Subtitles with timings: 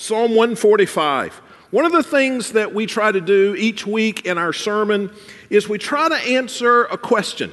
[0.00, 1.34] Psalm 145.
[1.72, 5.10] One of the things that we try to do each week in our sermon
[5.50, 7.52] is we try to answer a question.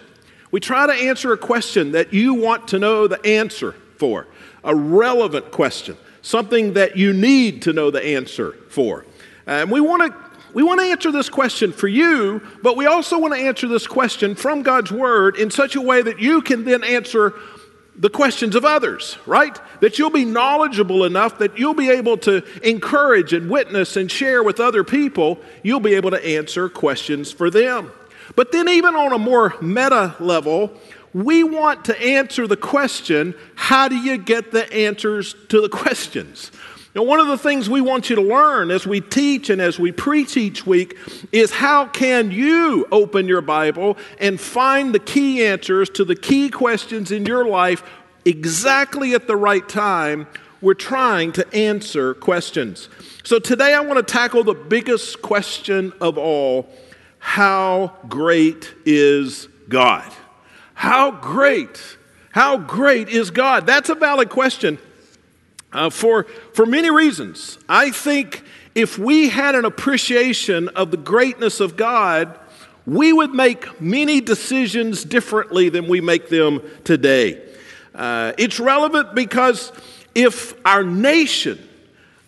[0.51, 4.27] We try to answer a question that you want to know the answer for,
[4.63, 9.07] a relevant question, something that you need to know the answer for.
[9.47, 13.17] And we want to we want to answer this question for you, but we also
[13.17, 16.63] want to answer this question from God's Word in such a way that you can
[16.63, 17.33] then answer
[17.97, 19.57] the questions of others, right?
[19.79, 24.43] That you'll be knowledgeable enough that you'll be able to encourage and witness and share
[24.43, 25.39] with other people.
[25.63, 27.91] You'll be able to answer questions for them.
[28.35, 30.73] But then, even on a more meta level,
[31.13, 36.51] we want to answer the question how do you get the answers to the questions?
[36.95, 39.77] Now, one of the things we want you to learn as we teach and as
[39.77, 40.97] we preach each week
[41.33, 46.49] is how can you open your Bible and find the key answers to the key
[46.49, 47.83] questions in your life
[48.23, 50.25] exactly at the right time?
[50.61, 52.87] We're trying to answer questions.
[53.25, 56.69] So today I want to tackle the biggest question of all
[57.19, 60.09] How great is God?
[60.73, 61.97] How great?
[62.31, 63.67] How great is God?
[63.67, 64.79] That's a valid question
[65.75, 66.23] uh, for,
[66.53, 67.59] for many reasons.
[67.67, 72.39] I think if we had an appreciation of the greatness of God,
[72.85, 77.41] we would make many decisions differently than we make them today.
[77.93, 79.71] Uh, it's relevant because
[80.13, 81.59] if our nation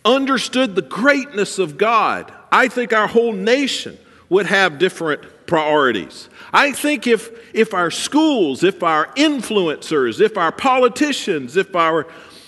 [0.04, 3.98] understood the greatness of God, I think our whole nation
[4.30, 6.30] would have different priorities.
[6.52, 12.08] I think if, if our schools, if our influencers, if our politicians, if our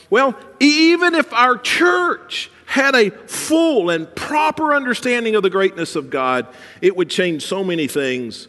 [0.10, 6.10] well, even if our church had a full and proper understanding of the greatness of
[6.10, 6.48] God,
[6.82, 8.48] it would change so many things.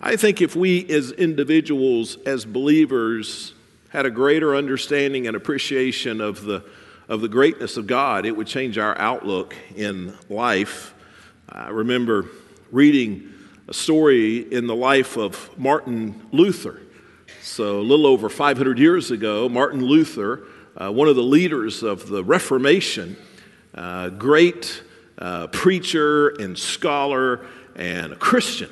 [0.00, 3.54] I think if we as individuals, as believers,
[3.90, 6.64] had a greater understanding and appreciation of the,
[7.08, 10.94] of the greatness of God, it would change our outlook in life.
[11.48, 12.26] I remember
[12.72, 13.32] reading
[13.68, 16.80] a story in the life of Martin Luther.
[17.40, 22.08] So, a little over 500 years ago, Martin Luther uh, one of the leaders of
[22.08, 23.16] the Reformation,
[23.74, 24.82] uh, great
[25.18, 27.46] uh, preacher and scholar
[27.76, 28.70] and a Christian.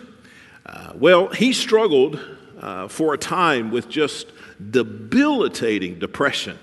[0.66, 2.18] Uh, well, he struggled
[2.60, 4.32] uh, for a time with just
[4.70, 6.58] debilitating depression.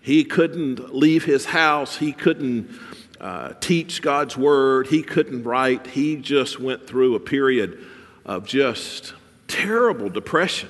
[0.00, 2.70] He couldn't leave his house, he couldn't
[3.20, 5.86] uh, teach God's word, he couldn't write.
[5.88, 7.84] He just went through a period
[8.24, 9.14] of just
[9.48, 10.68] terrible depression.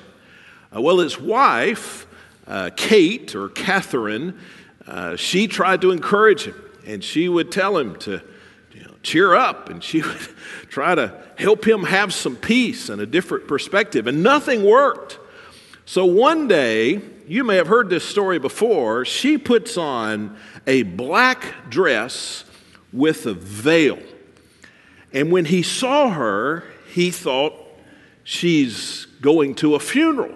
[0.71, 2.04] well, his wife,
[2.47, 4.39] uh, Kate or Catherine,
[4.87, 8.21] uh, she tried to encourage him and she would tell him to
[8.71, 10.19] you know, cheer up and she would
[10.69, 14.07] try to help him have some peace and a different perspective.
[14.07, 15.19] And nothing worked.
[15.85, 21.69] So one day, you may have heard this story before, she puts on a black
[21.69, 22.43] dress
[22.91, 23.99] with a veil.
[25.13, 27.53] And when he saw her, he thought
[28.23, 30.35] she's going to a funeral.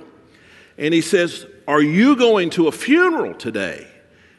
[0.78, 3.88] And he says, are you going to a funeral today?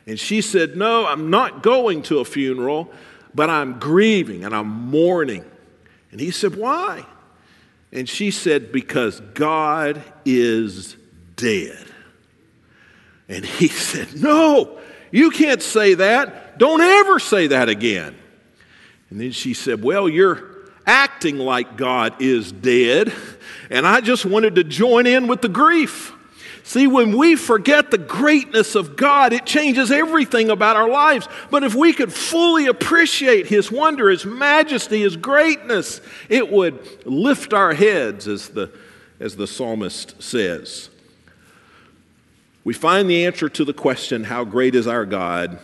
[0.05, 2.91] And she said, No, I'm not going to a funeral,
[3.33, 5.45] but I'm grieving and I'm mourning.
[6.11, 7.07] And he said, Why?
[7.93, 10.97] And she said, Because God is
[11.37, 11.87] dead.
[13.29, 14.81] And he said, No,
[15.13, 16.59] you can't say that.
[16.59, 18.17] Don't ever say that again.
[19.09, 20.51] And then she said, Well, you're
[20.85, 23.13] acting like God is dead,
[23.71, 26.17] and I just wanted to join in with the grief.
[26.71, 31.27] See, when we forget the greatness of God, it changes everything about our lives.
[31.51, 37.53] But if we could fully appreciate His wonder, His majesty, His greatness, it would lift
[37.53, 38.71] our heads, as the,
[39.19, 40.91] as the psalmist says.
[42.63, 45.59] We find the answer to the question, How great is our God?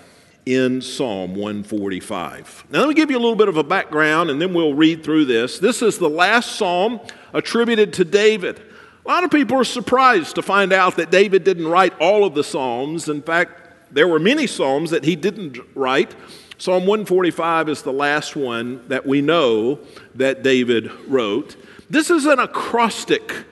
[0.44, 2.66] in Psalm 145.
[2.70, 5.02] Now, let me give you a little bit of a background and then we'll read
[5.02, 5.58] through this.
[5.58, 7.00] This is the last psalm
[7.32, 8.62] attributed to David.
[9.06, 12.34] A lot of people are surprised to find out that David didn't write all of
[12.34, 13.08] the Psalms.
[13.08, 13.52] In fact,
[13.92, 16.16] there were many Psalms that he didn't write.
[16.58, 19.78] Psalm 145 is the last one that we know
[20.16, 21.54] that David wrote.
[21.88, 23.44] This is an acrostic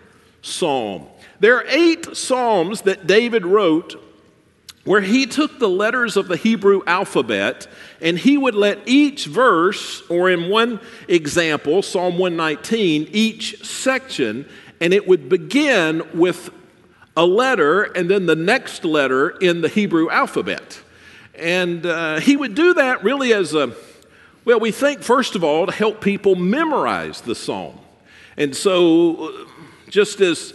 [0.43, 1.07] psalm.
[1.39, 3.95] There are eight psalms that David wrote
[4.85, 7.69] where he took the letters of the Hebrew alphabet
[8.01, 14.47] and he would let each verse, or in one example, Psalm 119, each section,
[14.85, 16.51] and it would begin with
[17.17, 20.79] a letter and then the next letter in the Hebrew alphabet.
[21.35, 23.75] And uh, he would do that really as a,
[24.45, 27.81] well, we think, first of all, to help people memorize the psalm.
[28.37, 29.47] And so, uh,
[29.89, 30.53] just as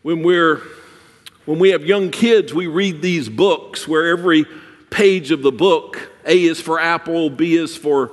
[0.00, 0.62] when we're
[1.44, 4.46] when we have young kids, we read these books where every
[4.88, 8.12] page of the book A is for apple, B is for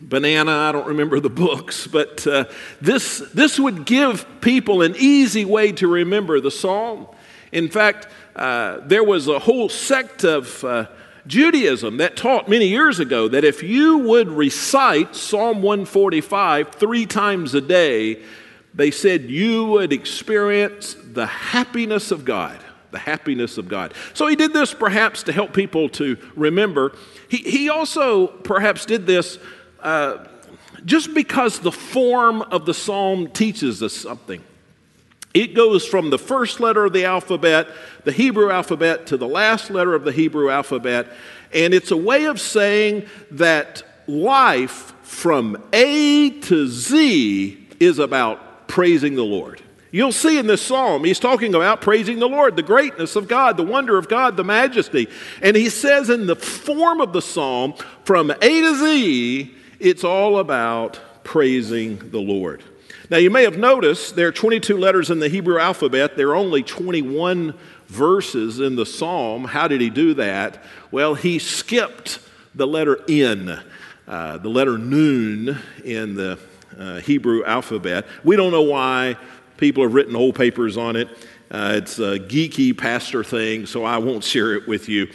[0.00, 0.52] banana.
[0.52, 2.44] I don't remember the books, but uh,
[2.80, 7.06] this, this would give people an easy way to remember the psalm.
[7.52, 10.86] In fact, uh, there was a whole sect of uh,
[11.26, 17.54] Judaism that taught many years ago that if you would recite Psalm 145 three times
[17.54, 18.22] a day,
[18.74, 22.58] they said you would experience the happiness of God.
[22.92, 23.94] The happiness of God.
[24.14, 26.96] So he did this perhaps to help people to remember.
[27.28, 29.38] He, he also perhaps did this
[29.86, 30.26] uh,
[30.84, 34.42] just because the form of the psalm teaches us something.
[35.32, 37.68] It goes from the first letter of the alphabet,
[38.02, 41.06] the Hebrew alphabet, to the last letter of the Hebrew alphabet.
[41.52, 49.14] And it's a way of saying that life from A to Z is about praising
[49.14, 49.62] the Lord.
[49.92, 53.56] You'll see in this psalm, he's talking about praising the Lord, the greatness of God,
[53.56, 55.08] the wonder of God, the majesty.
[55.42, 57.74] And he says in the form of the psalm,
[58.04, 62.62] from A to Z, it's all about praising the Lord.
[63.10, 66.16] Now, you may have noticed there are 22 letters in the Hebrew alphabet.
[66.16, 67.54] There are only 21
[67.86, 69.44] verses in the psalm.
[69.44, 70.62] How did he do that?
[70.90, 72.18] Well, he skipped
[72.54, 73.62] the letter N,
[74.08, 76.38] uh, the letter Nun in the
[76.76, 78.06] uh, Hebrew alphabet.
[78.24, 79.16] We don't know why.
[79.56, 81.08] People have written whole papers on it.
[81.50, 85.06] Uh, it's a geeky pastor thing, so I won't share it with you.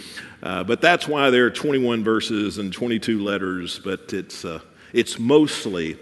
[0.43, 4.59] Uh, but that's why there are 21 verses and 22 letters, but it's, uh,
[4.93, 5.97] it's mostly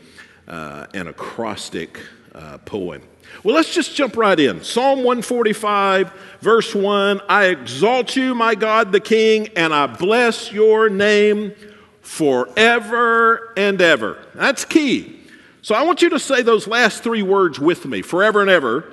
[0.47, 1.99] uh, an acrostic
[2.33, 3.01] uh, poem.
[3.43, 4.63] Well, let's just jump right in.
[4.63, 10.89] Psalm 145, verse 1 I exalt you, my God the King, and I bless your
[10.89, 11.53] name
[12.01, 14.25] forever and ever.
[14.33, 15.19] That's key.
[15.61, 18.91] So I want you to say those last three words with me forever and ever.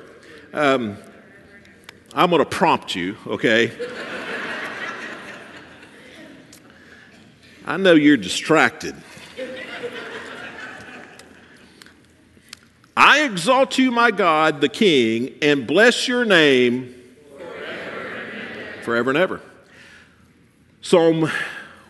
[0.52, 0.96] Um,
[2.12, 3.72] I'm going to prompt you, okay?
[7.66, 8.94] I know you're distracted.
[12.96, 16.94] I exalt you, my God, the King, and bless your name
[18.82, 19.40] forever and ever.
[20.80, 21.22] Psalm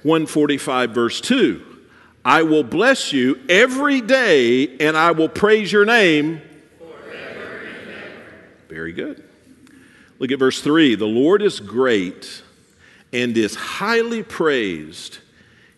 [0.03, 1.63] 145, verse 2
[2.25, 6.41] I will bless you every day, and I will praise your name.
[8.69, 9.23] Very good.
[10.19, 12.43] Look at verse 3 The Lord is great
[13.13, 15.19] and is highly praised,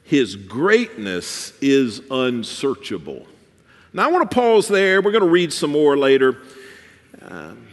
[0.09, 3.27] his greatness is unsearchable.
[3.93, 5.03] Now, I want to pause there.
[5.03, 6.39] We're going to read some more later.
[7.21, 7.67] Um,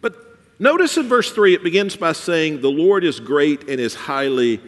[0.00, 0.16] but
[0.58, 4.60] notice in verse 3, it begins by saying, The Lord is great and is highly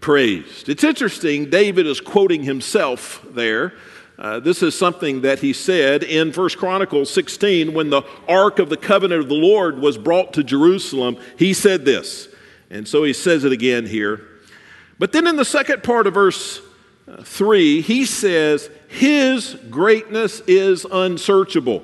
[0.00, 0.68] praised.
[0.68, 3.74] It's interesting, David is quoting himself there.
[4.18, 8.68] Uh, this is something that he said in 1 Chronicles 16 when the Ark of
[8.68, 11.18] the Covenant of the Lord was brought to Jerusalem.
[11.38, 12.26] He said this.
[12.68, 14.26] And so he says it again here.
[14.98, 16.60] But then in the second part of verse
[17.08, 21.82] uh, 3, he says, His greatness is unsearchable.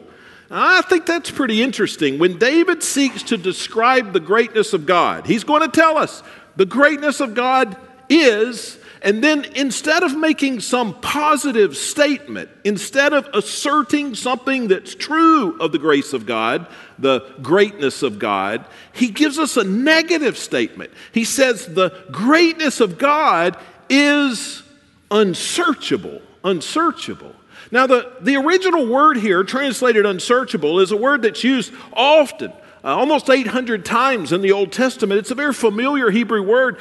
[0.50, 2.18] I think that's pretty interesting.
[2.18, 6.22] When David seeks to describe the greatness of God, he's going to tell us
[6.56, 7.76] the greatness of God
[8.10, 15.58] is, and then instead of making some positive statement, instead of asserting something that's true
[15.58, 16.68] of the grace of God,
[17.00, 20.92] the greatness of God, he gives us a negative statement.
[21.10, 23.56] He says the greatness of God
[23.90, 24.62] is
[25.10, 27.34] unsearchable, unsearchable.
[27.72, 32.52] Now, the, the original word here, translated unsearchable, is a word that's used often,
[32.84, 35.18] uh, almost 800 times in the Old Testament.
[35.18, 36.78] It's a very familiar Hebrew word,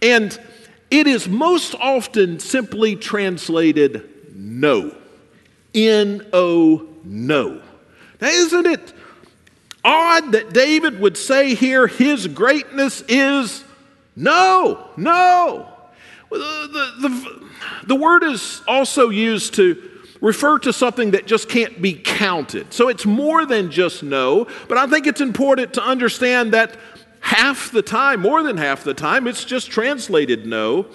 [0.00, 0.36] and
[0.92, 4.94] it is most often simply translated no.
[5.74, 7.62] N O, no.
[8.20, 8.92] Now, isn't it
[9.82, 13.64] odd that David would say here his greatness is
[14.14, 15.68] no, no?
[16.30, 17.48] The, the, the,
[17.86, 22.72] the word is also used to refer to something that just can't be counted.
[22.72, 26.76] So it's more than just no, but I think it's important to understand that
[27.22, 30.86] half the time, more than half the time, it's just translated no.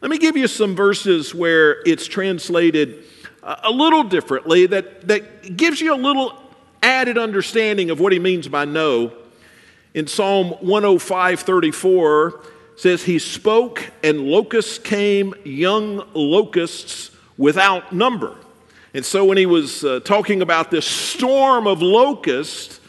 [0.00, 3.04] Let me give you some verses where it's translated
[3.42, 6.36] a little differently that, that gives you a little
[6.82, 9.12] added understanding of what he means by no.
[9.94, 12.40] In Psalm 105 34,
[12.76, 18.36] says he spoke and locusts came, young locusts without number.
[18.94, 22.80] And so when he was uh, talking about this storm of locusts,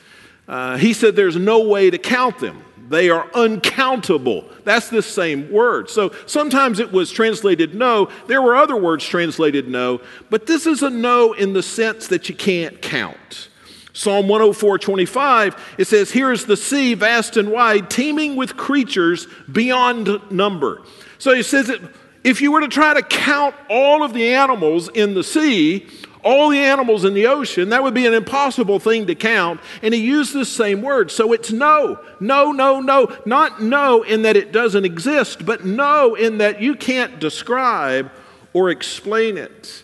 [0.47, 2.63] uh, he said there's no way to count them.
[2.89, 4.45] They are uncountable.
[4.65, 5.89] That's the same word.
[5.89, 8.09] So sometimes it was translated no.
[8.27, 12.29] There were other words translated no, but this is a no in the sense that
[12.29, 13.49] you can't count.
[13.93, 19.27] Psalm 104 25, it says, Here is the sea, vast and wide, teeming with creatures
[19.51, 20.81] beyond number.
[21.19, 21.81] So he says it
[22.23, 25.87] if you were to try to count all of the animals in the sea,
[26.23, 29.59] all the animals in the ocean, that would be an impossible thing to count.
[29.81, 31.11] And he used this same word.
[31.11, 33.15] So it's no, no, no, no.
[33.25, 38.11] Not no in that it doesn't exist, but no in that you can't describe
[38.53, 39.83] or explain it.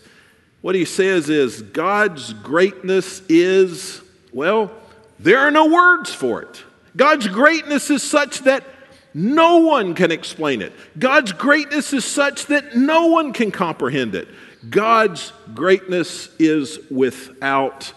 [0.62, 4.70] What he says is God's greatness is, well,
[5.18, 6.64] there are no words for it.
[6.96, 8.64] God's greatness is such that
[9.12, 10.72] no one can explain it.
[10.98, 14.28] God's greatness is such that no one can comprehend it.
[14.68, 17.92] God's greatness is without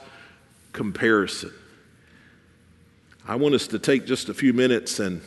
[0.71, 1.51] comparison.
[3.27, 5.21] I want us to take just a few minutes and,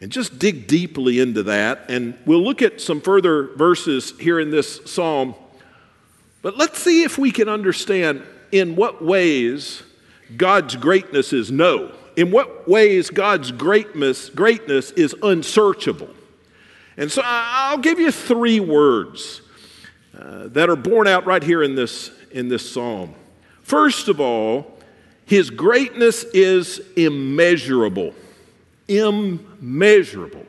[0.00, 1.86] and just dig deeply into that.
[1.88, 5.34] And we'll look at some further verses here in this psalm.
[6.42, 9.82] But let's see if we can understand in what ways
[10.36, 11.94] God's greatness is no.
[12.16, 16.10] In what ways God's greatness, greatness is unsearchable.
[16.96, 19.40] And so I'll give you three words
[20.22, 23.12] uh, that are borne out right here in this, in this psalm.
[23.62, 24.78] First of all,
[25.24, 28.14] his greatness is immeasurable.
[28.86, 30.46] Immeasurable.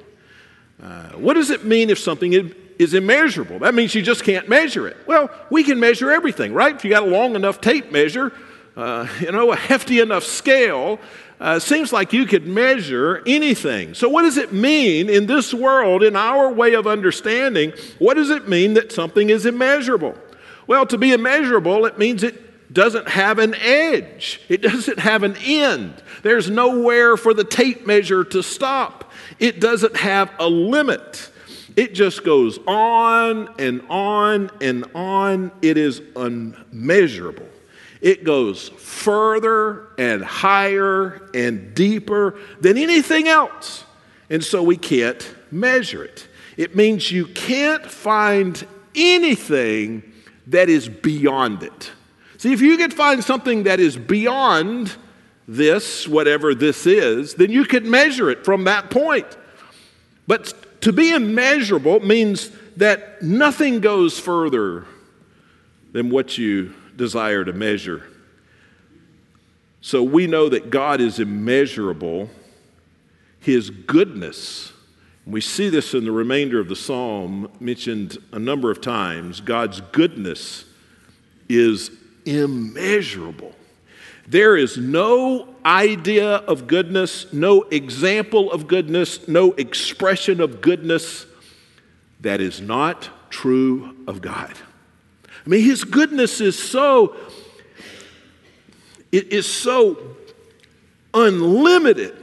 [0.82, 3.60] Uh, what does it mean if something is immeasurable?
[3.60, 4.98] That means you just can't measure it.
[5.08, 6.75] Well, we can measure everything, right?
[6.75, 8.32] If you got a long enough tape measure,
[8.75, 11.00] uh, you know, a hefty enough scale,
[11.40, 13.94] uh, seems like you could measure anything.
[13.94, 17.74] So, what does it mean in this world, in our way of understanding?
[18.00, 20.16] What does it mean that something is immeasurable?
[20.68, 25.36] Well, to be immeasurable, it means it doesn't have an edge, it doesn't have an
[25.44, 26.02] end.
[26.22, 31.30] There's nowhere for the tape measure to stop, it doesn't have a limit.
[31.75, 35.52] It just goes on and on and on.
[35.63, 37.48] It is unmeasurable.
[38.03, 43.86] It goes further and higher and deeper than anything else.
[44.29, 46.27] And so we can't measure it.
[46.57, 50.03] It means you can't find anything
[50.48, 51.91] that is beyond it.
[52.38, 54.93] See, if you could find something that is beyond
[55.48, 59.38] this, whatever this is, then you could measure it from that point.
[60.27, 64.86] But to be immeasurable means that nothing goes further
[65.93, 68.04] than what you desire to measure.
[69.82, 72.30] So we know that God is immeasurable.
[73.40, 74.72] His goodness,
[75.26, 79.42] we see this in the remainder of the psalm mentioned a number of times.
[79.42, 80.66] God's goodness
[81.50, 81.92] is
[82.26, 83.54] immeasurable.
[84.28, 91.26] There is no idea of goodness, no example of goodness, no expression of goodness
[92.22, 94.54] that is not true of God.
[95.46, 97.16] I mean, his goodness is so,
[99.12, 100.16] it is so
[101.14, 102.16] unlimited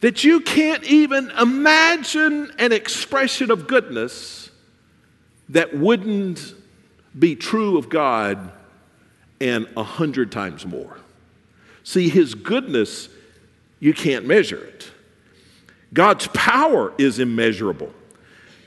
[0.00, 4.50] that you can't even imagine an expression of goodness
[5.50, 6.54] that wouldn't
[7.18, 8.52] be true of God
[9.40, 10.98] and a hundred times more.
[11.84, 13.08] See, his goodness,
[13.78, 14.90] you can't measure it.
[15.92, 17.92] God's power is immeasurable.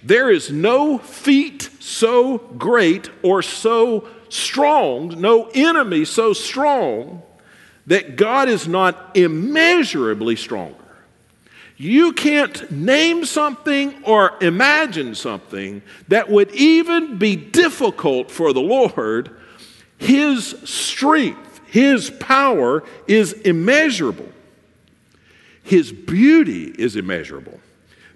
[0.04, 7.22] There is no feat so great or so strong, no enemy so strong
[7.88, 10.75] that God is not immeasurably stronger.
[11.77, 19.30] You can't name something or imagine something that would even be difficult for the Lord.
[19.98, 24.30] His strength, His power is immeasurable.
[25.62, 27.60] His beauty is immeasurable.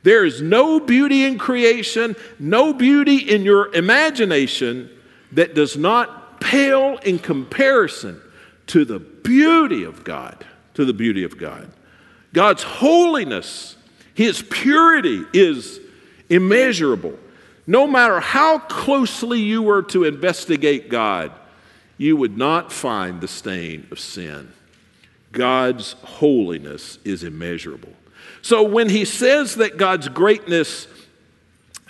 [0.04, 4.90] There is no beauty in creation, no beauty in your imagination
[5.32, 8.20] that does not pale in comparison
[8.68, 10.44] to the beauty of God,
[10.74, 11.72] to the beauty of God.
[12.34, 13.76] God's holiness,
[14.14, 15.80] His purity is
[16.30, 17.18] immeasurable.
[17.68, 21.32] No matter how closely you were to investigate God,
[21.98, 24.52] you would not find the stain of sin.
[25.32, 27.94] God's holiness is immeasurable.
[28.42, 30.88] So when he says that God's greatness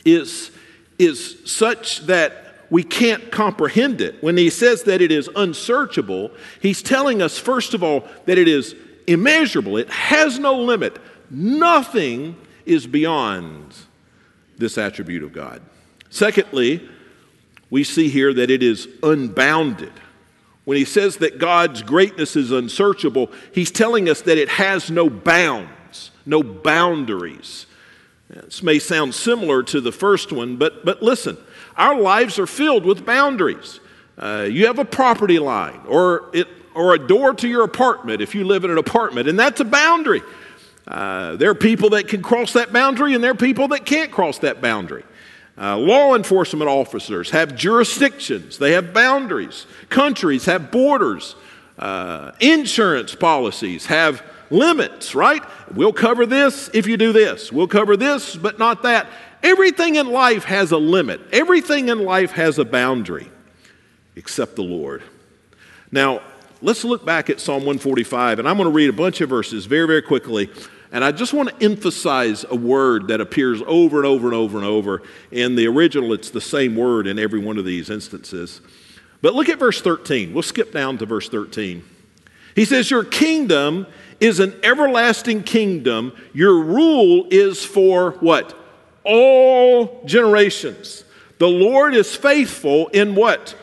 [0.06, 0.52] is,
[1.00, 6.32] is such that we can't comprehend it, when he says that it is unsearchable,
[6.62, 8.76] he's telling us, first of all, that it is
[9.08, 10.98] immeasurable, it has no limit.
[11.30, 13.74] Nothing is beyond
[14.58, 15.62] this attribute of God.
[16.10, 16.88] Secondly,
[17.70, 19.94] we see here that it is unbounded.
[20.64, 25.10] When he says that God's greatness is unsearchable, he's telling us that it has no
[25.10, 25.70] bound
[26.26, 27.66] no boundaries.
[28.30, 31.38] This may sound similar to the first one, but, but listen,
[31.76, 33.80] our lives are filled with boundaries.
[34.18, 38.34] Uh, you have a property line or, it, or a door to your apartment if
[38.36, 40.22] you live in an apartment, and that's a boundary.
[40.88, 44.12] Uh, there are people that can cross that boundary, and there are people that can't
[44.12, 45.04] cross that boundary.
[45.58, 49.66] Uh, law enforcement officers have jurisdictions, they have boundaries.
[49.90, 51.36] Countries have borders.
[51.78, 55.44] Uh, insurance policies have limits, right?
[55.74, 57.52] We'll cover this if you do this.
[57.52, 59.08] We'll cover this, but not that.
[59.44, 63.28] Everything in life has a limit, everything in life has a boundary,
[64.16, 65.02] except the Lord.
[65.92, 66.22] Now,
[66.62, 69.66] let's look back at Psalm 145, and I'm going to read a bunch of verses
[69.66, 70.50] very, very quickly.
[70.94, 74.58] And I just want to emphasize a word that appears over and over and over
[74.58, 75.02] and over.
[75.32, 78.60] In the original, it's the same word in every one of these instances.
[79.22, 80.34] But look at verse 13.
[80.34, 81.84] We'll skip down to verse 13.
[82.56, 83.88] He says, Your kingdom
[84.22, 86.14] is an everlasting kingdom.
[86.32, 88.58] Your rule is for what?
[89.04, 91.04] All generations.
[91.40, 93.56] The Lord is faithful in what?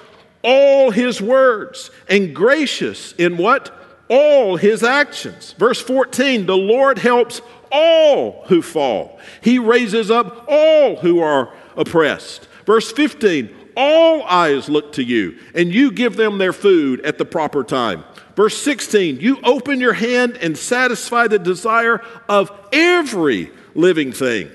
[0.42, 3.74] All his words, and gracious in what?
[4.08, 5.52] all his actions.
[5.52, 12.48] Verse 14 the Lord helps all who fall, he raises up all who are oppressed.
[12.66, 17.24] Verse 15 all eyes look to you, and you give them their food at the
[17.24, 18.02] proper time.
[18.38, 24.49] Verse 16, you open your hand and satisfy the desire of every living thing.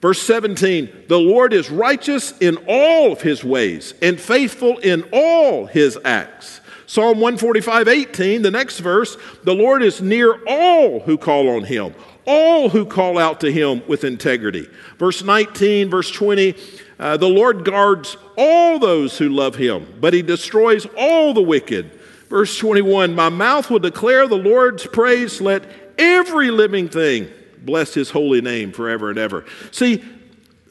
[0.00, 5.66] Verse 17, the Lord is righteous in all of his ways and faithful in all
[5.66, 6.60] his acts.
[6.86, 11.94] Psalm 145, 18, the next verse, the Lord is near all who call on him,
[12.26, 14.68] all who call out to him with integrity.
[14.98, 16.56] Verse 19, verse 20,
[16.98, 22.00] uh, the Lord guards all those who love him, but he destroys all the wicked.
[22.32, 25.38] Verse 21, my mouth will declare the Lord's praise.
[25.42, 25.64] Let
[25.98, 29.44] every living thing bless his holy name forever and ever.
[29.70, 30.02] See,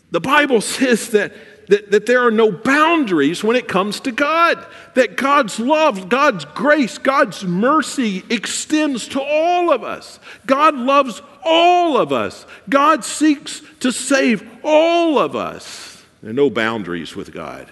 [0.10, 1.34] the Bible says that
[1.68, 4.66] that, that there are no boundaries when it comes to God,
[4.96, 10.20] that God's love, God's grace, God's mercy extends to all of us.
[10.48, 12.48] God loves all of us.
[12.70, 16.04] God seeks to save all of us.
[16.24, 17.70] There are no boundaries with God.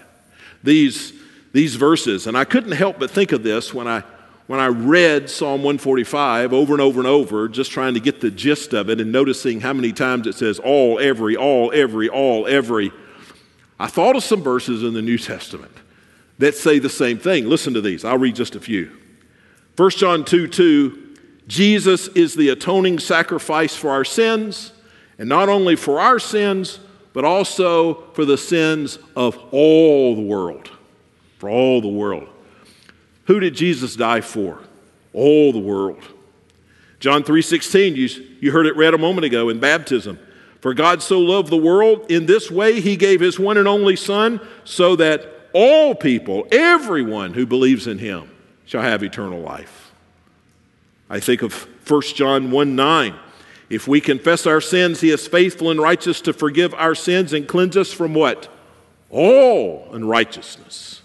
[0.62, 1.12] These,
[1.52, 4.02] these verses, and I couldn't help but think of this when I
[4.50, 8.32] when I read Psalm 145 over and over and over, just trying to get the
[8.32, 12.48] gist of it and noticing how many times it says all, every, all, every, all,
[12.48, 12.90] every.
[13.78, 15.70] I thought of some verses in the New Testament
[16.38, 17.48] that say the same thing.
[17.48, 18.04] Listen to these.
[18.04, 18.90] I'll read just a few.
[19.76, 24.72] 1 John 2 2, Jesus is the atoning sacrifice for our sins,
[25.16, 26.80] and not only for our sins,
[27.12, 30.70] but also for the sins of all the world.
[31.40, 32.28] For all the world.
[33.24, 34.58] Who did Jesus die for?
[35.14, 36.02] All the world.
[36.98, 40.18] John 3:16, you, you heard it read a moment ago in baptism.
[40.60, 43.96] For God so loved the world in this way, he gave his one and only
[43.96, 48.30] Son, so that all people, everyone who believes in him,
[48.66, 49.92] shall have eternal life.
[51.08, 53.14] I think of 1 John 1 9.
[53.70, 57.48] If we confess our sins, he is faithful and righteous to forgive our sins and
[57.48, 58.52] cleanse us from what?
[59.08, 60.99] All unrighteousness.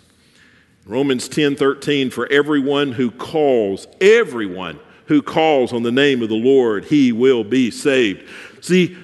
[0.85, 6.35] Romans 10 13, for everyone who calls, everyone who calls on the name of the
[6.35, 8.29] Lord, he will be saved.
[8.61, 8.95] See,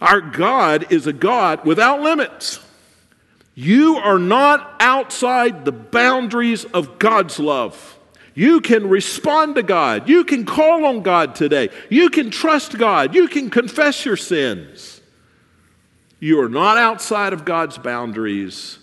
[0.00, 2.60] our God is a God without limits.
[3.54, 7.98] You are not outside the boundaries of God's love.
[8.34, 10.08] You can respond to God.
[10.08, 11.70] You can call on God today.
[11.90, 13.14] You can trust God.
[13.14, 15.00] You can confess your sins.
[16.20, 18.78] You are not outside of God's boundaries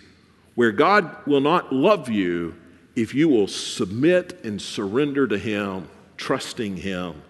[0.55, 2.55] where God will not love you
[2.95, 7.21] if you will submit and surrender to Him, trusting Him.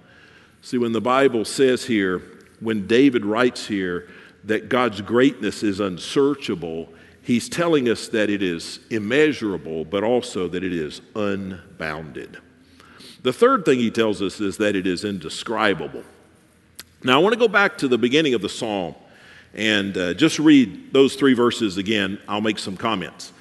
[0.61, 2.21] See, when the Bible says here,
[2.59, 4.09] when David writes here
[4.45, 6.89] that God's greatness is unsearchable,
[7.21, 12.37] he's telling us that it is immeasurable, but also that it is unbounded.
[13.23, 16.03] The third thing he tells us is that it is indescribable.
[17.03, 18.95] Now, I want to go back to the beginning of the psalm
[19.55, 22.19] and uh, just read those three verses again.
[22.27, 23.31] I'll make some comments.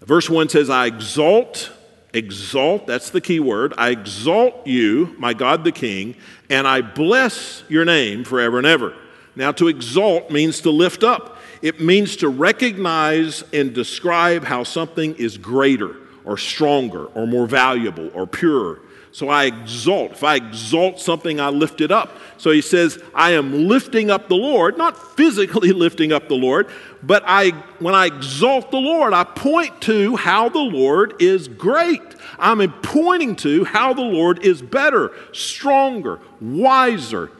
[0.00, 1.72] Verse 1 says, I exalt
[2.16, 3.74] exalt, that's the key word.
[3.76, 6.16] I exalt you, my God the King,
[6.48, 8.94] and I bless your name forever and ever.
[9.34, 15.14] Now, to exalt means to lift up, it means to recognize and describe how something
[15.16, 18.80] is greater or stronger or more valuable or purer.
[19.16, 20.12] So I exalt.
[20.12, 22.18] If I exalt something, I lift it up.
[22.36, 26.68] So he says, I am lifting up the Lord, not physically lifting up the Lord,
[27.02, 32.02] but I, when I exalt the Lord, I point to how the Lord is great.
[32.38, 37.30] I'm pointing to how the Lord is better, stronger, wiser,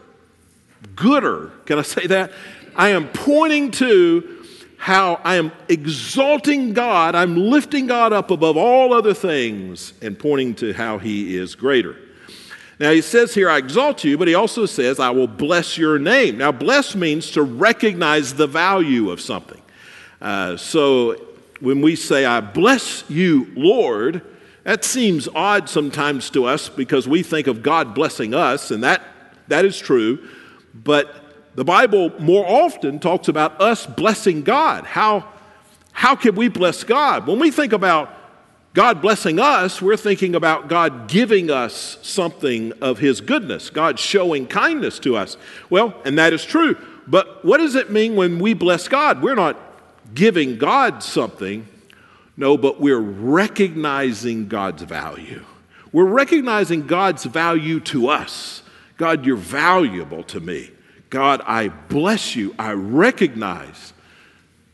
[0.94, 1.52] gooder.
[1.66, 2.32] Can I say that?
[2.74, 4.36] I am pointing to
[4.87, 10.55] how I am exalting God, I'm lifting God up above all other things and pointing
[10.57, 11.96] to how He is greater.
[12.79, 15.99] Now, he says here, I exalt you, but he also says, I will bless your
[15.99, 16.38] name.
[16.38, 19.61] Now, bless means to recognize the value of something.
[20.20, 21.14] Uh, so
[21.59, 24.22] when we say, I bless you, Lord,
[24.62, 29.03] that seems odd sometimes to us because we think of God blessing us, and that,
[29.49, 30.29] that is true.
[30.72, 31.25] But
[31.56, 34.84] the Bible more often talks about us blessing God.
[34.84, 35.26] How,
[35.90, 37.26] how can we bless God?
[37.26, 38.12] When we think about
[38.74, 44.46] God blessing us, we're thinking about God giving us something of His goodness, God showing
[44.46, 45.38] kindness to us.
[45.70, 46.76] Well, and that is true.
[47.06, 49.22] But what does it mean when we bless God?
[49.22, 49.56] We're not
[50.14, 51.66] giving God something,
[52.36, 55.42] no, but we're recognizing God's value.
[55.90, 58.62] We're recognizing God's value to us.
[58.98, 60.70] God, you're valuable to me.
[61.10, 62.54] God, I bless you.
[62.58, 63.92] I recognize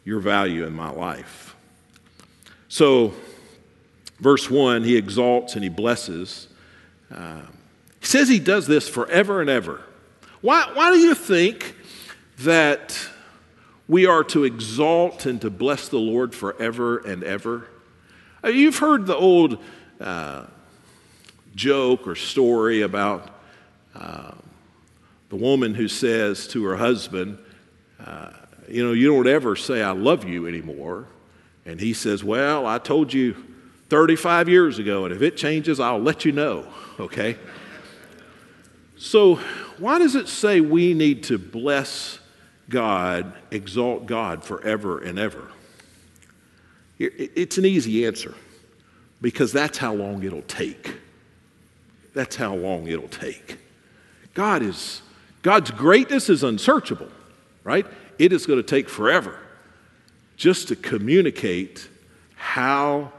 [0.04, 1.54] your value in my life.
[2.68, 3.14] So,
[4.18, 6.48] verse 1, he exalts and he blesses.
[7.14, 7.42] Uh,
[8.00, 9.82] he says he does this forever and ever.
[10.40, 11.76] Why, why do you think
[12.38, 13.08] that
[13.88, 17.68] we are to exalt and to bless the Lord forever and ever.
[18.42, 19.62] Uh, you've heard the old
[20.00, 20.46] uh,
[21.54, 23.28] joke or story about
[23.94, 24.32] uh,
[25.32, 27.38] the woman who says to her husband,
[28.04, 28.28] uh,
[28.68, 31.06] You know, you don't ever say, I love you anymore.
[31.64, 33.34] And he says, Well, I told you
[33.88, 36.66] 35 years ago, and if it changes, I'll let you know,
[37.00, 37.38] okay?
[38.98, 39.36] So,
[39.78, 42.18] why does it say we need to bless
[42.68, 45.48] God, exalt God forever and ever?
[46.98, 48.34] It's an easy answer
[49.22, 50.94] because that's how long it'll take.
[52.12, 53.56] That's how long it'll take.
[54.34, 55.00] God is
[55.42, 57.08] God's greatness is unsearchable,
[57.64, 57.86] right?
[58.18, 59.38] It is going to take forever
[60.36, 61.88] just to communicate
[62.36, 63.12] how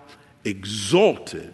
[0.46, 1.54] exalted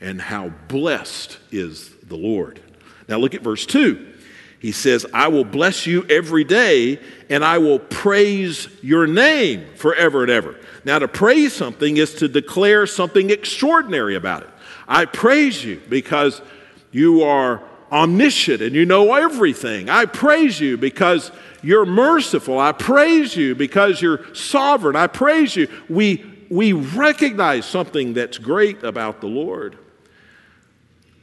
[0.00, 2.60] and how blessed is the Lord.
[3.08, 4.14] Now look at verse 2.
[4.60, 7.00] He says, I will bless you every day
[7.30, 10.56] and I will praise your name forever and ever.
[10.84, 14.50] Now, to praise something is to declare something extraordinary about it.
[14.88, 16.40] I praise you because
[16.90, 19.88] you are omniscient and you know everything.
[19.88, 21.30] I praise you because
[21.62, 22.58] you're merciful.
[22.58, 24.96] I praise you because you're sovereign.
[24.96, 25.68] I praise you.
[25.88, 29.78] We, we recognize something that's great about the Lord.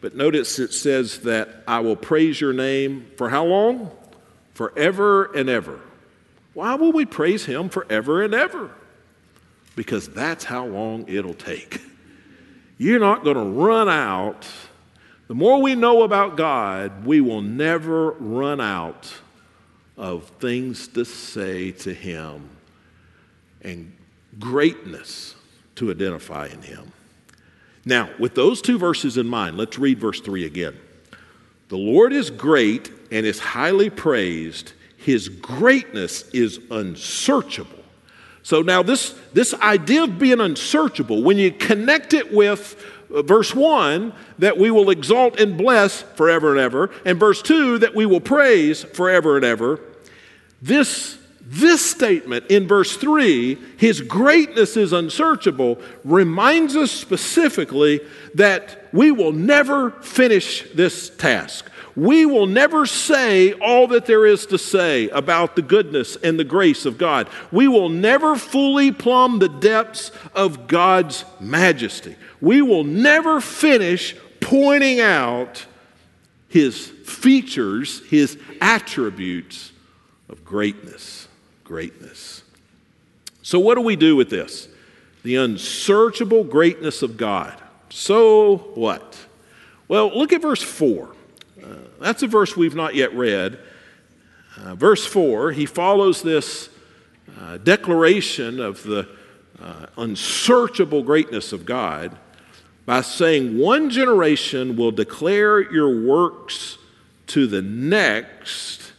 [0.01, 3.91] But notice it says that I will praise your name for how long?
[4.53, 5.79] Forever and ever.
[6.53, 8.71] Why will we praise him forever and ever?
[9.75, 11.81] Because that's how long it'll take.
[12.77, 14.47] You're not going to run out.
[15.27, 19.11] The more we know about God, we will never run out
[19.97, 22.49] of things to say to him
[23.61, 23.91] and
[24.39, 25.35] greatness
[25.75, 26.91] to identify in him.
[27.85, 30.75] Now, with those two verses in mind, let's read verse 3 again.
[31.69, 34.73] The Lord is great and is highly praised.
[34.97, 37.83] His greatness is unsearchable.
[38.43, 43.53] So now this, this idea of being unsearchable, when you connect it with Uh, verse
[43.53, 48.05] 1, that we will exalt and bless forever and ever, and verse 2, that we
[48.05, 49.79] will praise forever and ever,
[50.61, 58.01] this this statement in verse 3, his greatness is unsearchable, reminds us specifically
[58.33, 61.69] that we will never finish this task.
[61.95, 66.43] We will never say all that there is to say about the goodness and the
[66.43, 67.29] grace of God.
[67.51, 72.15] We will never fully plumb the depths of God's majesty.
[72.41, 75.65] We will never finish pointing out
[76.49, 79.71] his features, his attributes
[80.27, 81.25] of greatness
[81.65, 82.43] greatness.
[83.41, 84.69] So, what do we do with this?
[85.23, 87.61] The unsearchable greatness of God.
[87.89, 89.17] So what?
[89.87, 91.09] Well, look at verse 4.
[91.99, 93.59] That's a verse we've not yet read.
[94.57, 96.69] Uh, verse 4, he follows this
[97.39, 99.07] uh, declaration of the
[99.61, 102.17] uh, unsearchable greatness of God
[102.85, 106.77] by saying, One generation will declare your works
[107.27, 108.93] to the next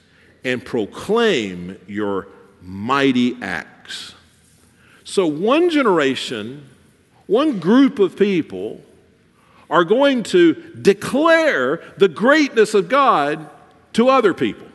[0.44, 2.28] and proclaim your
[2.60, 4.14] mighty acts.
[5.04, 6.68] So, one generation,
[7.26, 8.82] one group of people
[9.68, 13.48] are going to declare the greatness of God
[13.94, 14.66] to other people.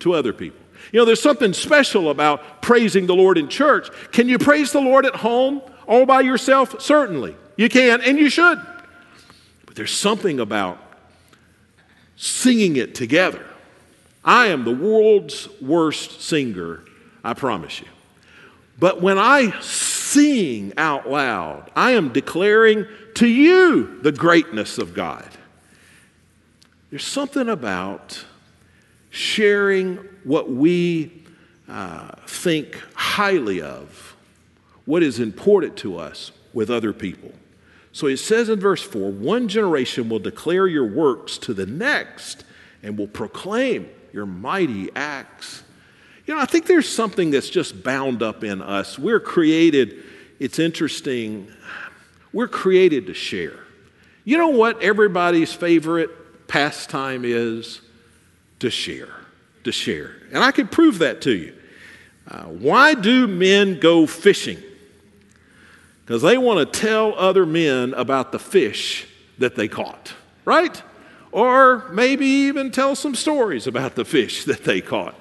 [0.00, 0.60] To other people.
[0.92, 3.88] You know, there's something special about praising the Lord in church.
[4.12, 6.80] Can you praise the Lord at home all by yourself?
[6.80, 7.36] Certainly.
[7.56, 8.58] You can, and you should.
[9.66, 10.78] But there's something about
[12.16, 13.44] singing it together.
[14.24, 16.84] I am the world's worst singer
[17.22, 17.86] I promise you.
[18.78, 25.28] But when I sing out loud, I am declaring to you the greatness of God.
[26.90, 28.24] There's something about
[29.10, 31.12] sharing what we
[31.68, 34.16] uh, think highly of
[34.84, 37.32] what is important to us with other people.
[37.92, 42.44] So it says in verse 4 one generation will declare your works to the next
[42.82, 45.62] and will proclaim your mighty acts.
[46.26, 48.98] You know, I think there's something that's just bound up in us.
[48.98, 50.02] We're created,
[50.38, 51.50] it's interesting,
[52.32, 53.58] we're created to share.
[54.24, 57.80] You know what everybody's favorite pastime is?
[58.60, 59.08] To share.
[59.64, 60.16] To share.
[60.32, 61.54] And I can prove that to you.
[62.28, 64.58] Uh, why do men go fishing?
[66.04, 69.06] Because they want to tell other men about the fish
[69.38, 70.12] that they caught,
[70.44, 70.82] right?
[71.32, 75.14] Or maybe even tell some stories about the fish that they caught.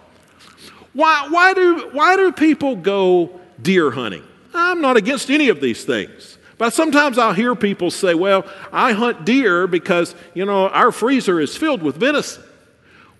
[0.93, 4.23] Why, why, do, why do people go deer hunting?
[4.53, 6.38] I'm not against any of these things.
[6.59, 11.39] But sometimes I'll hear people say, well, I hunt deer because, you know, our freezer
[11.39, 12.43] is filled with venison.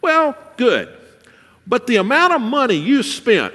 [0.02, 0.96] Well, good.
[1.66, 3.54] But the amount of money you spent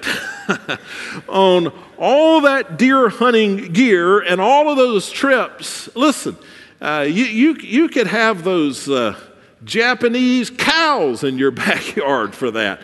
[1.29, 6.37] on all that deer hunting gear and all of those trips, listen,
[6.81, 9.18] uh, you, you, you could have those uh,
[9.64, 12.81] Japanese cows in your backyard for that.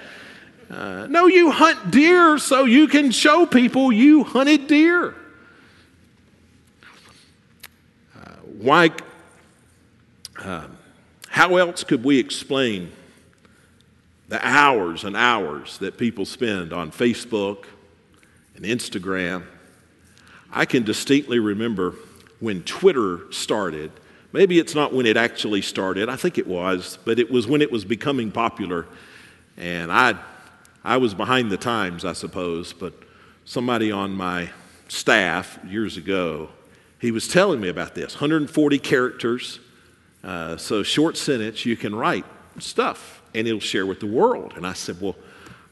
[0.71, 5.15] Uh, no, you hunt deer so you can show people you hunted deer.
[8.17, 8.91] Uh, why?
[10.39, 10.67] Uh,
[11.29, 12.93] how else could we explain
[14.29, 17.65] the hours and hours that people spend on Facebook
[18.57, 19.45] and Instagram?
[20.53, 21.95] I can distinctly remember
[22.41, 23.93] when Twitter started.
[24.33, 27.63] Maybe it's not when it actually started, I think it was, but it was when
[27.63, 28.87] it was becoming popular.
[29.57, 30.17] And I
[30.85, 32.95] I was behind the times, I suppose, but
[33.45, 34.51] somebody on my
[34.89, 36.49] staff years ago,
[37.01, 39.59] he was telling me about this 140 characters,
[40.23, 42.27] uh, so short sentence, you can write
[42.59, 44.53] stuff and it'll share with the world.
[44.57, 45.17] And I said, Well,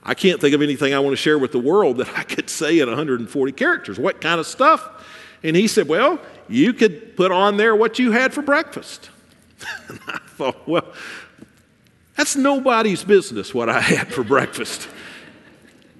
[0.02, 2.48] I can't think of anything I want to share with the world that I could
[2.48, 3.98] say in 140 characters.
[3.98, 5.06] What kind of stuff?
[5.42, 9.10] And he said, Well, you could put on there what you had for breakfast.
[9.88, 10.86] and I thought, Well,
[12.16, 14.88] that's nobody's business what I had for breakfast.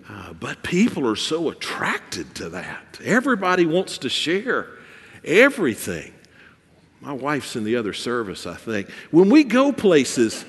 [0.09, 2.99] Uh, but people are so attracted to that.
[3.05, 4.69] Everybody wants to share
[5.29, 6.13] everything.
[7.01, 8.91] My wife's in the other service, I think.
[9.13, 10.45] When we go places,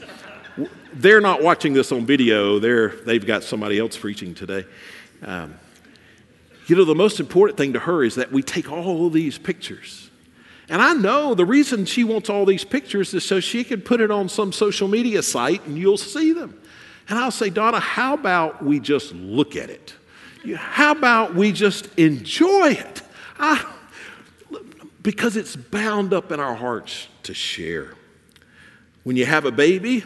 [0.93, 4.65] they're not watching this on video, they're, they've got somebody else preaching today.
[5.21, 5.55] Um,
[6.65, 9.37] you know, the most important thing to her is that we take all of these
[9.37, 10.09] pictures
[10.69, 14.01] and I know the reason she wants all these pictures is so she can put
[14.01, 16.59] it on some social media site and you'll see them.
[17.09, 19.95] And I'll say, Donna, how about we just look at it?
[20.55, 23.01] How about we just enjoy it?
[23.39, 23.65] I,
[25.01, 27.93] because it's bound up in our hearts to share.
[29.03, 30.03] When you have a baby,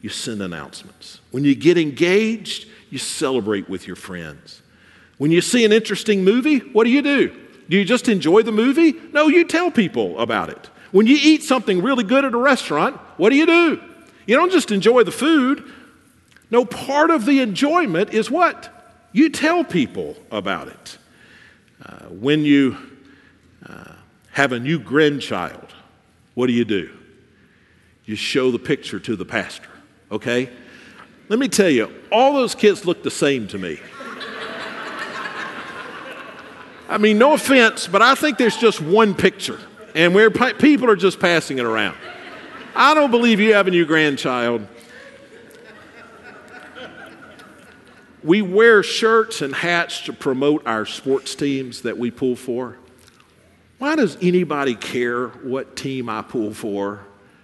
[0.00, 1.20] you send announcements.
[1.30, 4.62] When you get engaged, you celebrate with your friends.
[5.18, 7.34] When you see an interesting movie, what do you do?
[7.68, 8.92] Do you just enjoy the movie?
[9.12, 10.68] No, you tell people about it.
[10.92, 13.80] When you eat something really good at a restaurant, what do you do?
[14.26, 15.64] You don't just enjoy the food.
[16.50, 18.70] No, part of the enjoyment is what?
[19.12, 20.98] You tell people about it.
[21.84, 22.76] Uh, when you
[24.34, 25.72] have a new grandchild,
[26.34, 26.90] what do you do?
[28.04, 29.68] You show the picture to the pastor,
[30.10, 30.50] okay?
[31.28, 33.78] Let me tell you, all those kids look the same to me.
[36.88, 39.60] I mean, no offense, but I think there's just one picture,
[39.94, 41.96] and where people are just passing it around.
[42.74, 44.66] I don't believe you have a new grandchild.
[48.24, 52.78] We wear shirts and hats to promote our sports teams that we pull for.
[53.84, 57.00] Why does anybody care what team I pull for?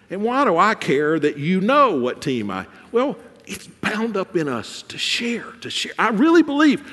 [0.08, 2.66] And why do I care that you know what team I?
[2.92, 5.92] Well, it's bound up in us to share, to share.
[5.98, 6.90] I really believe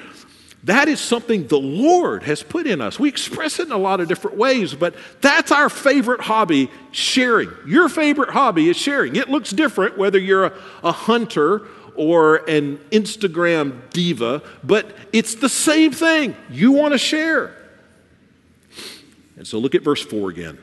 [0.65, 2.99] that is something the Lord has put in us.
[2.99, 7.49] We express it in a lot of different ways, but that's our favorite hobby sharing.
[7.65, 9.15] Your favorite hobby is sharing.
[9.15, 11.61] It looks different whether you're a, a hunter
[11.95, 16.35] or an Instagram diva, but it's the same thing.
[16.49, 17.53] You want to share.
[19.37, 20.57] And so look at verse 4 again.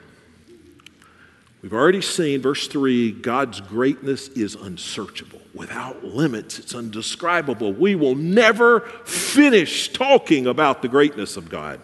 [1.63, 5.41] We've already seen, verse 3, God's greatness is unsearchable.
[5.55, 7.73] Without limits, it's undescribable.
[7.73, 11.81] We will never finish talking about the greatness of God.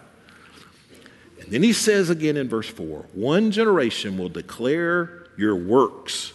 [1.41, 6.35] And then he says again in verse 4 one generation will declare your works,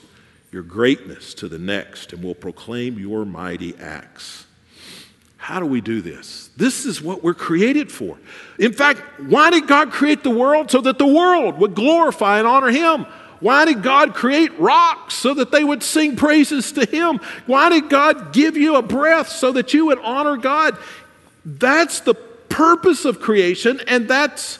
[0.52, 4.44] your greatness to the next, and will proclaim your mighty acts.
[5.45, 6.49] How do we do this?
[6.58, 8.17] This is what we're created for.
[8.58, 10.71] In fact, why did God create the world?
[10.71, 13.05] So that the world would glorify and honor Him.
[13.41, 17.19] Why did God create rocks so that they would sing praises to Him?
[17.45, 20.79] Why did God give you a breath so that you would honor God?
[21.45, 24.58] That's the purpose of creation, and that's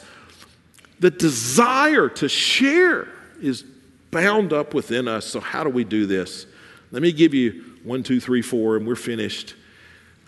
[1.00, 3.08] the desire to share
[3.42, 3.64] is
[4.12, 5.26] bound up within us.
[5.26, 6.46] So, how do we do this?
[6.92, 9.56] Let me give you one, two, three, four, and we're finished.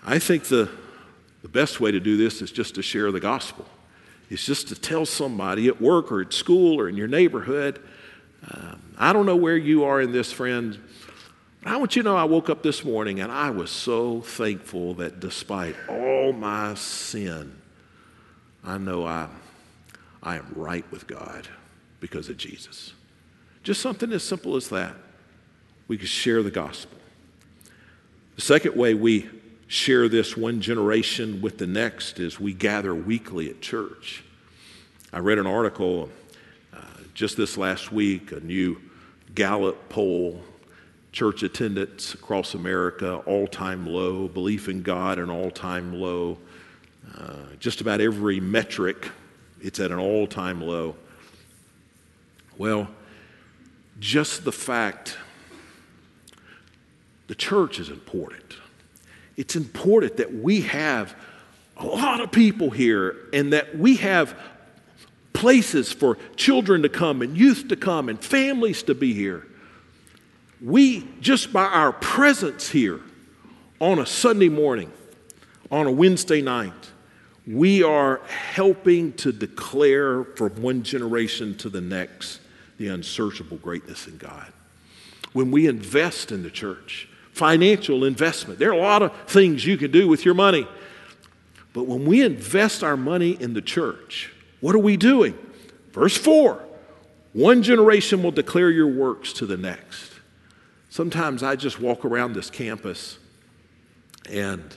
[0.08, 0.70] I think the,
[1.42, 3.66] the best way to do this is just to share the gospel.
[4.30, 7.78] It's just to tell somebody at work or at school or in your neighborhood.
[8.50, 10.78] Um, I don't know where you are in this, friend.
[11.62, 14.22] But I want you to know I woke up this morning and I was so
[14.22, 17.60] thankful that despite all my sin,
[18.64, 19.28] I know I,
[20.22, 21.48] I am right with God
[22.00, 22.94] because of Jesus.
[23.62, 24.94] Just something as simple as that.
[25.86, 26.96] We could share the gospel.
[28.36, 29.28] The second way we
[29.68, 34.24] share this one generation with the next as we gather weekly at church.
[35.12, 36.08] I read an article
[36.74, 36.80] uh,
[37.12, 38.80] just this last week, a new
[39.34, 40.42] Gallup poll,
[41.12, 46.38] church attendance across America, all time low, belief in God, an all time low.
[47.16, 49.10] Uh, just about every metric,
[49.60, 50.96] it's at an all time low.
[52.56, 52.88] Well,
[54.00, 55.18] just the fact
[57.26, 58.47] the church is important
[59.38, 61.14] it's important that we have
[61.76, 64.36] a lot of people here and that we have
[65.32, 69.46] places for children to come and youth to come and families to be here.
[70.60, 73.00] We, just by our presence here
[73.80, 74.92] on a Sunday morning,
[75.70, 76.90] on a Wednesday night,
[77.46, 82.40] we are helping to declare from one generation to the next
[82.76, 84.52] the unsearchable greatness in God.
[85.32, 88.58] When we invest in the church, financial investment.
[88.58, 90.66] There are a lot of things you can do with your money.
[91.72, 95.38] But when we invest our money in the church, what are we doing?
[95.92, 96.64] Verse 4
[97.34, 100.12] one generation will declare your works to the next.
[100.88, 103.18] Sometimes I just walk around this campus
[104.28, 104.76] and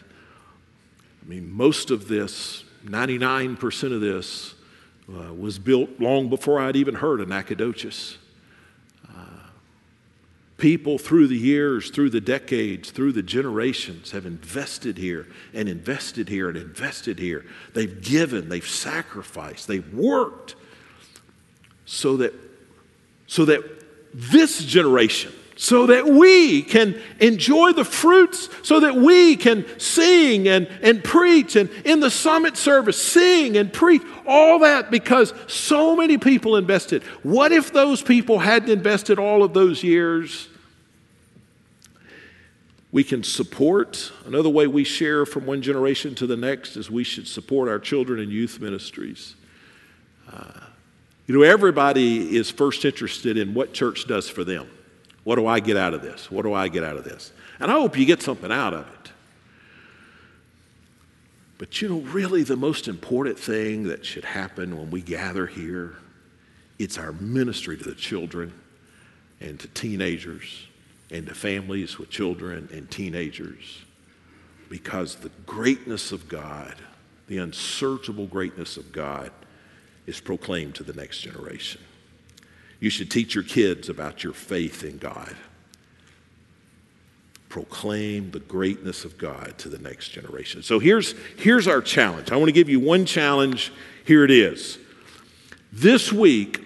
[1.24, 4.54] I mean, most of this, 99% of this,
[5.10, 8.17] uh, was built long before I'd even heard of Nacogdoches
[10.62, 16.30] people through the years, through the decades, through the generations have invested here and invested
[16.30, 17.43] here and invested here.
[17.74, 20.56] They've given, they've sacrificed, they've worked
[21.86, 22.36] so that,
[23.26, 23.63] so that
[24.13, 30.67] this generation, so that we can enjoy the fruits, so that we can sing and,
[30.84, 36.19] and preach and in the summit service, sing and preach, all that because so many
[36.19, 37.02] people invested.
[37.24, 40.50] What if those people hadn't invested all of those years?
[42.92, 44.12] We can support.
[44.26, 47.80] Another way we share from one generation to the next is we should support our
[47.80, 49.36] children and youth ministries.
[50.32, 50.60] Uh,
[51.28, 54.70] you know, everybody is first interested in what church does for them.
[55.24, 56.30] What do I get out of this?
[56.30, 57.32] What do I get out of this?
[57.60, 59.12] And I hope you get something out of it.
[61.58, 65.96] But you know, really, the most important thing that should happen when we gather here,
[66.80, 68.52] it's our ministry to the children
[69.40, 70.66] and to teenagers
[71.12, 73.84] and to families with children and teenagers
[74.69, 76.76] because the greatness of God,
[77.28, 79.32] the unsearchable greatness of God,
[80.08, 81.82] is proclaimed to the next generation.
[82.80, 85.36] You should teach your kids about your faith in God.
[87.50, 90.63] Proclaim the greatness of God to the next generation.
[90.63, 92.32] So here's, here's our challenge.
[92.32, 93.74] I want to give you one challenge.
[94.06, 94.80] Here it is.
[95.74, 96.65] This week,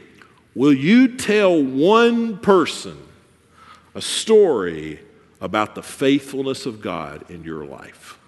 [0.54, 2.98] will you tell one person
[3.96, 5.00] a story
[5.42, 8.20] about the faithfulness of God in your life.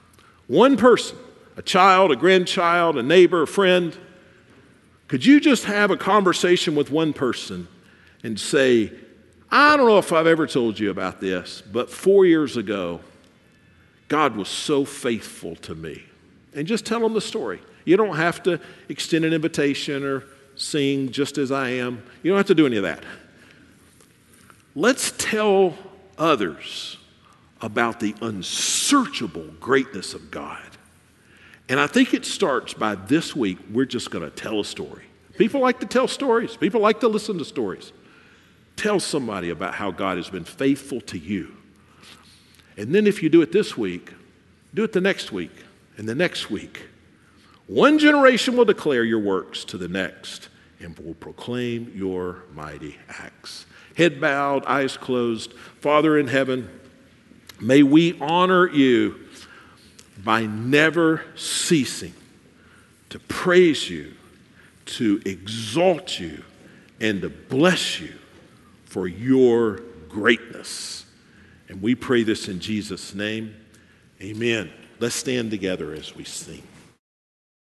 [0.47, 1.17] One person,
[1.57, 3.95] a child, a grandchild, a neighbor, a friend,
[5.07, 7.67] could you just have a conversation with one person
[8.23, 8.91] and say,
[9.49, 12.99] I don't know if I've ever told you about this, but four years ago,
[14.07, 16.03] God was so faithful to me.
[16.53, 17.61] And just tell them the story.
[17.85, 20.23] You don't have to extend an invitation or
[20.55, 22.03] sing just as I am.
[22.23, 23.03] You don't have to do any of that.
[24.77, 25.75] Let's tell
[26.19, 26.97] others
[27.61, 30.61] about the unsearchable greatness of God.
[31.67, 35.05] And I think it starts by this week, we're just going to tell a story.
[35.35, 37.91] People like to tell stories, people like to listen to stories.
[38.75, 41.57] Tell somebody about how God has been faithful to you.
[42.77, 44.13] And then if you do it this week,
[44.75, 45.63] do it the next week
[45.97, 46.83] and the next week.
[47.65, 50.49] One generation will declare your works to the next
[50.79, 53.65] and will proclaim your mighty acts
[53.97, 55.53] head bowed, eyes closed.
[55.81, 56.69] Father in heaven,
[57.59, 59.19] may we honor you
[60.23, 62.13] by never ceasing
[63.09, 64.13] to praise you,
[64.85, 66.43] to exalt you,
[66.99, 68.13] and to bless you
[68.85, 71.05] for your greatness.
[71.67, 73.55] And we pray this in Jesus' name.
[74.21, 74.71] Amen.
[74.99, 76.63] Let's stand together as we sing.